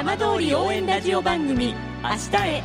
[0.00, 2.62] 浜通り応援ラジオ番組「明日へ」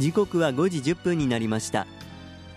[0.00, 1.86] 時刻は5時1分になりました。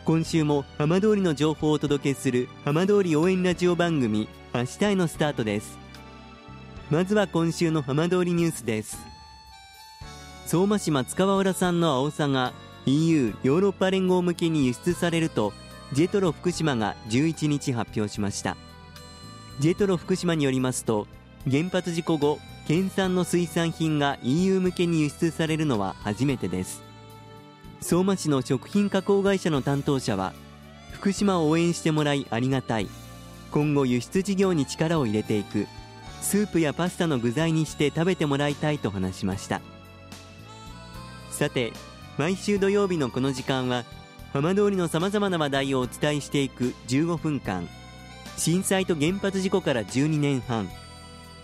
[0.05, 5.77] 今週も浜通りの情報をお届けする浜通り応援ラジオ番組「明日へ」のスタートです。
[6.89, 8.97] まずは今週の浜通りニュースです。
[10.45, 12.53] 相馬市松川浦産のアオサが
[12.85, 15.51] EU= ヨーロッパ連合向けに輸出されると
[15.91, 18.55] ジェトロ福島が11日発表しました。
[19.59, 21.07] ジェトロ福島によりますと
[21.49, 26.81] 原発事故後県産の水産品が EU 向けに輸出されるのは初めてです。
[27.79, 30.33] 相馬市の食品加工会社の担当者は
[30.91, 32.87] 福島を応援してもらいありがたい。
[33.51, 35.67] 今後輸出事業に力を入れていく。
[36.21, 39.61] スープやパスタの具材にして食べてもらいたいと話しました。
[41.29, 41.71] さて
[42.17, 43.85] 毎週土曜日のこの時間は
[44.33, 47.67] 浜通りのさまざまな話題をお伝えしていく15分間。
[48.37, 50.69] 震災と原発事故から12年半。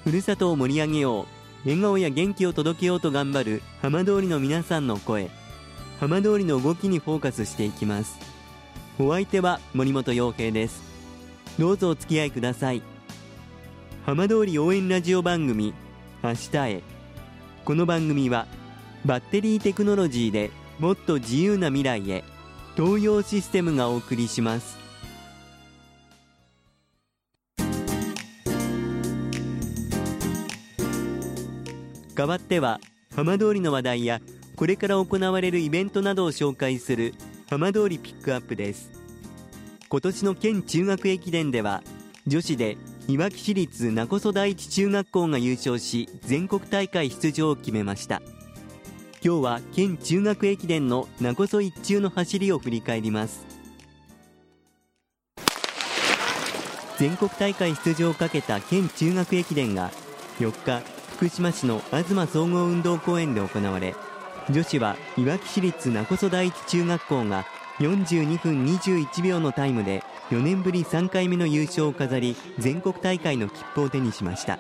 [0.04, 1.26] ふるさとを盛り上げよう
[1.64, 5.30] 笑顔や元気を届けようと頑張る浜通りの皆さんの声。
[6.00, 8.18] 浜通りの動きにフォーカスしていきます。
[9.00, 10.82] お相手は森本洋平です。
[11.60, 12.82] どうぞお付き合いください。
[14.06, 15.74] 浜通り応援ラジオ番組
[16.24, 16.84] 明日へ。
[17.64, 18.48] この番組は
[19.06, 22.24] バッテリーテクノロジーでもっと自由な未来へ
[22.76, 24.78] 東洋システムがお送りします。
[32.22, 32.80] 代わっては
[33.16, 34.22] 浜通りの話題や
[34.56, 37.16] これから行われるイベントなどを紹介する
[37.50, 38.92] 浜通りピックアップです。
[39.90, 41.82] 今年の県中学駅伝では
[42.28, 48.22] 女子でいわき市立名こそ第一中学校が優勝し全国大会出場を決めました。
[49.26, 53.44] 今日は県中学駅伝の名こそ一中の走りを振り返ります。
[57.00, 59.90] 全国大会出場をかけた県中学駅伝が
[60.38, 60.91] 4日
[61.22, 63.94] 福島市の東総合運動公園で行われ
[64.50, 67.46] 女子はいわき市立勿来第一中学校が
[67.78, 70.02] 42分21秒のタイムで
[70.32, 74.58] 4年ぶり3回目の優勝を飾り全国大会の切符を手にしました。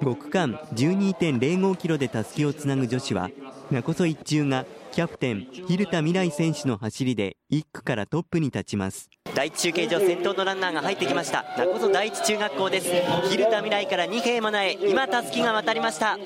[0.00, 3.28] 5区間12.05キロでたすきをつなぐ女子は
[3.70, 9.08] 名こそ一中がキャプテン蛭田未来選手の走りで1区からトップに立ちます。
[9.34, 11.44] 第一中継所先頭のランナーが入ってきました。
[11.56, 12.88] 名こそ第一中学校です。
[13.30, 16.18] 蛭田未来から2兵もない今たすきが渡りました。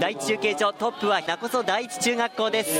[0.00, 2.70] 第一中継所トップは名こそ第一中学校です。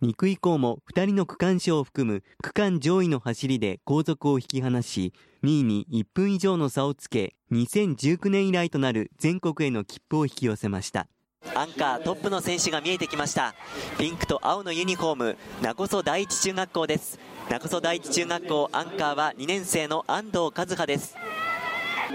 [0.00, 5.12] 2区以降も2人の区間賞を含む区間上位の走りで後続を引き離し
[5.42, 11.08] 2位に1分以上の差をつけ2019年以来となる全国への切符を引き寄せました
[11.54, 13.54] アンカートップの選手が見えてきました。
[13.98, 17.18] ピンクと青のユニフォーム名古屋第一中学校です。
[17.50, 21.16] 名古屋第一中学校アンカーは2年生の安藤和葉です。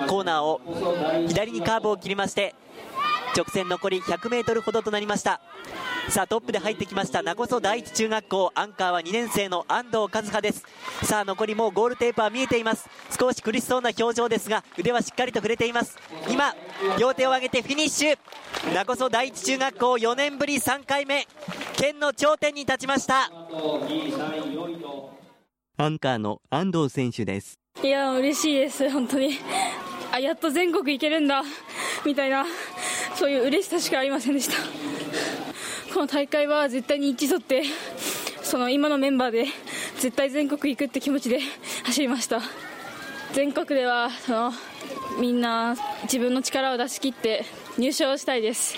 [0.07, 0.61] コーナーを
[1.27, 2.55] 左にカーブを切りまして
[3.35, 5.41] 直線残り 100m ほどとなりました。
[6.09, 7.23] さあトップで入ってきました。
[7.23, 10.63] 名こそ第一中学校アンカーは2年生の安藤和葉です。
[11.03, 12.87] さあ残りもうゴールテープは見えています。
[13.19, 15.97] 少し苦しそうな表情ですが腕はしっかりと触れています。
[16.29, 16.53] 今
[16.99, 18.17] 両手を上げてフィニッシュ。
[18.73, 21.27] 名こそ第一中学校4年ぶり3回目。
[21.75, 23.31] 県の頂点に立ちました。
[25.77, 27.57] アンカーの安藤選手です。
[27.81, 28.87] いや嬉しいです。
[28.91, 29.39] 本当に。
[30.11, 31.41] あやっと全国行けるんだ。
[32.05, 32.45] みたいな。
[33.15, 34.55] そういう嬉しさしかありませんでした
[35.93, 37.63] この大会は絶対に一致取って
[38.41, 39.45] その今のメンバーで
[39.99, 41.39] 絶対全国行くって気持ちで
[41.83, 42.41] 走りました。
[43.33, 44.53] 全国ではその
[45.19, 47.45] みんな自分の力を出し切って
[47.77, 48.75] 入賞したいです。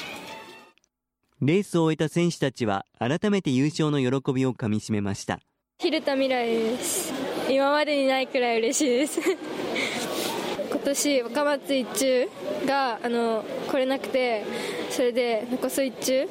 [1.41, 5.39] レースを終えた選手たちは改めて優勝の喜びをかみしめました。
[5.79, 7.13] 蛭田未来です。
[7.49, 9.21] 今までにないくらい嬉しいです。
[10.69, 12.29] 今年若松一中
[12.65, 14.43] があの来れなくて
[14.89, 16.27] それで残す一中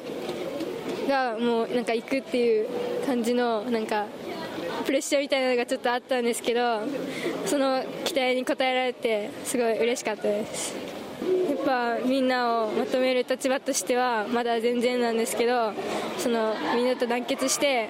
[1.07, 2.67] がもうなんか行くっていう
[3.05, 4.05] 感じのなんか
[4.85, 6.81] プレッシャーみたいなのがちょっとあったんですけど
[7.45, 10.75] その期待に応えられてすごい嬉しかったです。
[11.49, 15.73] やっぱみんなをまとめる立場としてはまだ全然なんですけど
[16.17, 17.89] そのみんなと団結して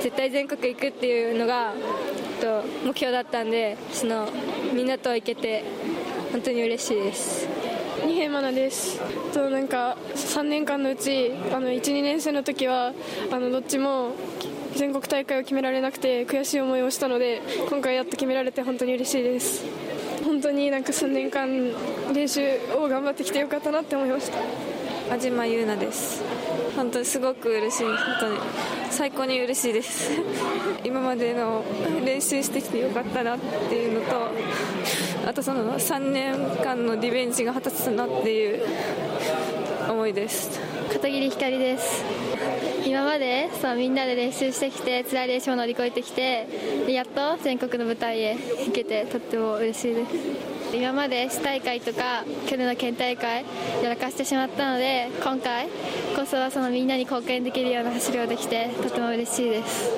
[0.00, 1.74] 絶対全国行くっていうのが
[2.40, 4.28] と目標だったんでその
[4.72, 5.64] みんなと行けて
[6.32, 7.47] 本当に嬉しいです。
[8.06, 9.00] 二平真奈です。
[9.32, 12.92] となんか3年間のうちあの12年生の時は
[13.30, 14.12] あのどっちも
[14.74, 19.64] 全国大会を決められなくて悔しい思いをしたので今回やっと決められて本当に嬉しいです。
[20.24, 21.48] 本当になんか3年間
[22.14, 22.40] 練習
[22.76, 24.38] を頑張ってきてよかったなって思いました。
[25.10, 26.22] 安島優奈です。
[26.76, 27.84] 本当にすごく嬉しい。
[27.84, 28.38] 本当に
[28.90, 30.10] 最高に嬉しいです。
[30.84, 31.64] 今までの
[32.04, 33.38] 練習してきてよかったなっ
[33.68, 34.30] ていうのと
[35.26, 38.62] あとその3年間のリベンジが果たせたなっていう
[39.88, 40.60] 思いです。
[40.92, 42.04] 片桐ひかりです。
[42.86, 46.46] 今までそうみんなで練習してきて辛い練習を乗り越えてきて
[46.88, 50.57] やっと全国の舞台へ行けてとっても嬉しいです。
[50.74, 53.44] 今まで市大会とか去年の県大会
[53.82, 55.68] やらかしてしまったので今回
[56.14, 59.90] こそはそのみんなに貢献できるような走りをできてとても嬉しいです。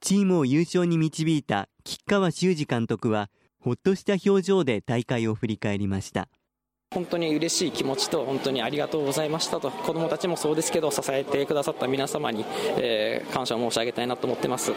[0.00, 6.28] チームを優勝に導いた吉川修司監督はほっとした表情で大会を振り返りました。
[6.94, 9.70] 本当に嬉しい気持ちと本当にありがとうございましたと。
[9.70, 12.46] 子どもたちもそうですけど支えてくださった皆様に、
[12.78, 14.72] えー、感謝を申し上げたいなと思ってます、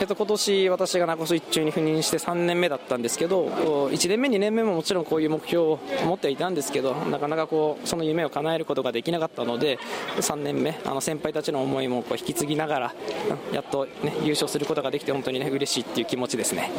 [0.00, 9.78] えっと、今年私が名古屋一中に赴任して3年目だったんですけど1年目2年目ももちろんこういう目標を持っていたんですけどなかなかこうその夢を叶えることができなかったので
[10.16, 12.94] 3年目あの先輩たちの思いもこう引き継ぎながら
[13.52, 16.70] やっと、ね、優勝することができて本当に、ね、嬉しいっていう気持ちですね。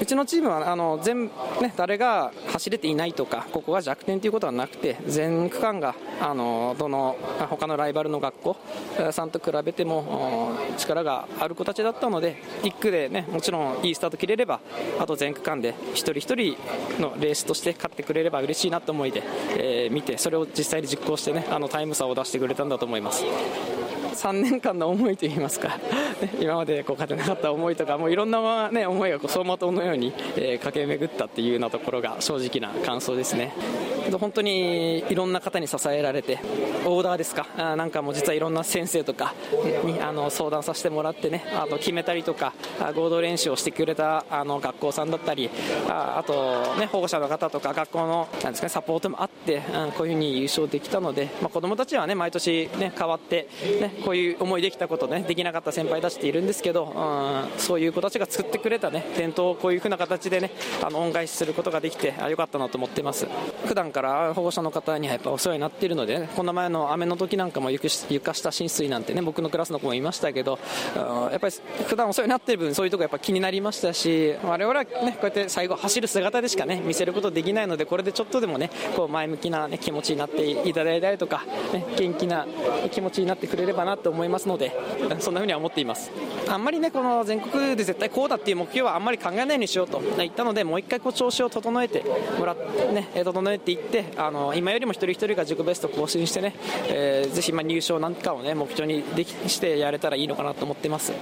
[0.00, 1.26] うちのチームはあの全、
[1.60, 7.16] ね、誰が走れていないとかここが弱点ということはなくて全区間があのどの
[7.50, 8.56] 他のライバルの学校
[9.10, 14.60] さんと比べても力がある子たちだったので1区で、ね、もちろんいいスタート切れれば
[14.98, 16.56] あと全区間で一人一人
[17.00, 19.22] のレースとして勝ってくれれば嬉しいなと思いで、
[19.58, 23.24] えー、見てそれを実際に実行して、ね、あのタイム差を出してくれたんだと思います。
[24.16, 25.78] 3年間の思いといいますか、
[26.40, 33.52] 今までこう勝てなかった思いとか、もういろんな、ね、思いがこう走馬灯のように、えー、駆け巡ったっていうようなところが正直な感想ですね。
[34.12, 36.38] 本当にいろんな方に支えられて、
[36.84, 39.34] オーダーですか、なんかも実はいろんな先生とか
[39.84, 42.52] にあの相談させてもらってね、あと決めたりとか、
[42.94, 45.50] 合同練習をしてくれたあの学校さんだったり、
[45.88, 53.48] ああと、ね、保護者の方とか学校のなんですか、ね、サポートもあって、うん、こういうふうに優勝できたので、まあ、子どもたちはね毎年、ね、変わって、
[53.80, 60.50] ね、こういう思いできたことねできなかった先輩たちっているんですけど、うん、そういう子たちが作ってくれたね伝統をこういうふうな形でね
[60.82, 63.26] あの恩返しすることができてあよかったなと思ってます。
[63.66, 67.88] 普段から保護者の方にはやっぱお世話になっているので、ね、この前の雨の時なんかも床
[68.34, 70.58] 下浸水なんてね僕のクラスの子もいましたけど、
[70.94, 71.54] うん、やっぱり
[71.86, 81.42] 普段お世話になっている分そういうとこやっぱ気になりましたし我々はねこうやって最後走る姿でしかね見せることできないのでこれでちょっとでもねこう前向きな、ね、気持ちになっていただいたりとか、
[81.72, 82.46] ね、元気な
[82.90, 84.72] 気持ちになってくれればなと思いますので
[85.20, 86.10] そんなふうには思っています。
[86.48, 92.04] あんまりねこの全国で絶対こうだっていう目標はあんまり考えないようにしようと言ったのでもう一回こう調子を整えて
[92.38, 96.54] もらってね整えていってあの今よりも一人一人が自己ベスト更新してね、
[96.88, 101.12] えー、ぜひまあ入賞なんかをね目標にできしてやれたらいいのかなと思ってます。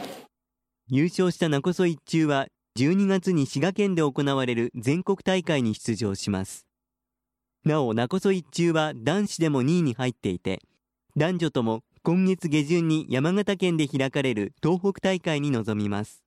[0.88, 2.46] 優勝した名こそ一中は
[2.78, 6.66] 12月に滋賀県で行われる全国大会に出場します。
[7.64, 10.60] なお名こそ一中は男子でも2位に入っていて
[11.16, 16.23] 男女とも今月下旬に山形県で開かれる東北大会に臨みます。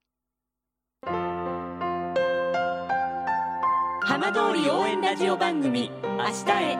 [4.08, 6.78] 浜通り応援ラジオ番組明日へ。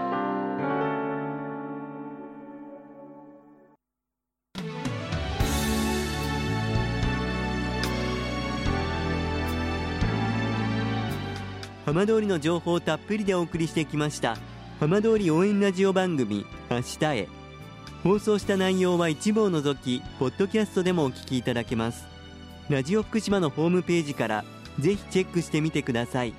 [11.84, 14.38] 浜通りの情報をたっぷりでお送りしてきました
[14.80, 17.28] 浜通り応援ラジオ番組明日へ。
[18.02, 22.06] 放送した内容は一部を除きポッドキャストでもお聞きいただけます。
[22.70, 24.44] ラジオ福島のホームページから
[24.78, 26.32] ぜひチェックしてみてください。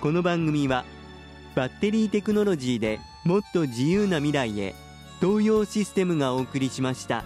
[0.00, 0.84] この番組は
[1.56, 4.76] バッテリーテクノロジーでもっと自由な未来へ
[5.20, 7.24] 東洋システムがお送りしました。